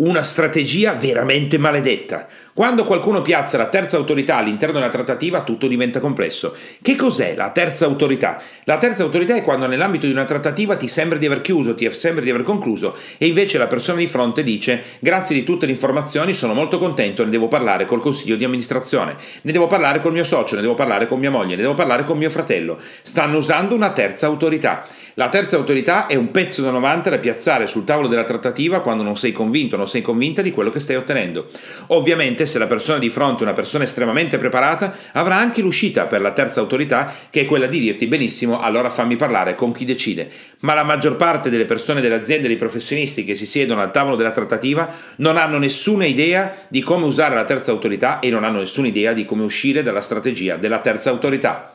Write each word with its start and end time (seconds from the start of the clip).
una 0.00 0.22
strategia 0.22 0.92
veramente 0.92 1.58
maledetta. 1.58 2.26
Quando 2.52 2.84
qualcuno 2.84 3.22
piazza 3.22 3.56
la 3.56 3.68
terza 3.68 3.96
autorità 3.96 4.36
all'interno 4.36 4.74
della 4.74 4.88
trattativa 4.88 5.42
tutto 5.42 5.66
diventa 5.66 6.00
complesso. 6.00 6.54
Che 6.82 6.96
cos'è 6.96 7.34
la 7.34 7.50
terza 7.50 7.84
autorità? 7.84 8.40
La 8.64 8.76
terza 8.76 9.02
autorità 9.02 9.34
è 9.34 9.42
quando 9.42 9.66
nell'ambito 9.66 10.06
di 10.06 10.12
una 10.12 10.24
trattativa 10.24 10.76
ti 10.76 10.88
sembra 10.88 11.18
di 11.18 11.26
aver 11.26 11.42
chiuso, 11.42 11.74
ti 11.74 11.88
sembra 11.90 12.24
di 12.24 12.30
aver 12.30 12.42
concluso 12.42 12.96
e 13.18 13.26
invece 13.26 13.58
la 13.58 13.66
persona 13.66 13.98
di 13.98 14.06
fronte 14.06 14.42
dice 14.42 14.82
grazie 14.98 15.34
di 15.34 15.44
tutte 15.44 15.66
le 15.66 15.72
informazioni 15.72 16.34
sono 16.34 16.54
molto 16.54 16.78
contento, 16.78 17.24
ne 17.24 17.30
devo 17.30 17.48
parlare 17.48 17.86
col 17.86 18.00
consiglio 18.00 18.36
di 18.36 18.44
amministrazione, 18.44 19.16
ne 19.42 19.52
devo 19.52 19.66
parlare 19.66 20.00
col 20.00 20.12
mio 20.12 20.24
socio, 20.24 20.54
ne 20.56 20.62
devo 20.62 20.74
parlare 20.74 21.06
con 21.06 21.18
mia 21.18 21.30
moglie, 21.30 21.56
ne 21.56 21.62
devo 21.62 21.74
parlare 21.74 22.04
con 22.04 22.18
mio 22.18 22.30
fratello. 22.30 22.78
Stanno 23.02 23.36
usando 23.36 23.74
una 23.74 23.92
terza 23.92 24.26
autorità. 24.26 24.86
La 25.20 25.28
terza 25.28 25.56
autorità 25.56 26.06
è 26.06 26.14
un 26.14 26.30
pezzo 26.30 26.62
da 26.62 26.70
90 26.70 27.10
da 27.10 27.18
piazzare 27.18 27.66
sul 27.66 27.84
tavolo 27.84 28.08
della 28.08 28.24
trattativa 28.24 28.80
quando 28.80 29.02
non 29.02 29.18
sei 29.18 29.32
convinto, 29.32 29.76
non 29.76 29.86
sei 29.86 30.00
convinta 30.00 30.40
di 30.40 30.50
quello 30.50 30.70
che 30.70 30.80
stai 30.80 30.96
ottenendo. 30.96 31.50
Ovviamente 31.88 32.46
se 32.46 32.58
la 32.58 32.66
persona 32.66 32.96
di 32.96 33.10
fronte 33.10 33.40
è 33.40 33.42
una 33.42 33.52
persona 33.52 33.84
estremamente 33.84 34.38
preparata, 34.38 34.96
avrà 35.12 35.36
anche 35.36 35.60
l'uscita 35.60 36.06
per 36.06 36.22
la 36.22 36.32
terza 36.32 36.60
autorità 36.60 37.12
che 37.28 37.42
è 37.42 37.44
quella 37.44 37.66
di 37.66 37.80
dirti 37.80 38.06
benissimo, 38.06 38.60
allora 38.60 38.88
fammi 38.88 39.16
parlare 39.16 39.56
con 39.56 39.74
chi 39.74 39.84
decide. 39.84 40.26
Ma 40.60 40.72
la 40.72 40.84
maggior 40.84 41.16
parte 41.16 41.50
delle 41.50 41.66
persone 41.66 42.00
delle 42.00 42.14
aziende, 42.14 42.48
dei 42.48 42.56
professionisti 42.56 43.22
che 43.22 43.34
si 43.34 43.44
siedono 43.44 43.82
al 43.82 43.90
tavolo 43.90 44.16
della 44.16 44.30
trattativa 44.30 44.90
non 45.16 45.36
hanno 45.36 45.58
nessuna 45.58 46.06
idea 46.06 46.56
di 46.68 46.80
come 46.80 47.04
usare 47.04 47.34
la 47.34 47.44
terza 47.44 47.72
autorità 47.72 48.20
e 48.20 48.30
non 48.30 48.42
hanno 48.42 48.60
nessuna 48.60 48.86
idea 48.86 49.12
di 49.12 49.26
come 49.26 49.42
uscire 49.42 49.82
dalla 49.82 50.00
strategia 50.00 50.56
della 50.56 50.78
terza 50.78 51.10
autorità. 51.10 51.74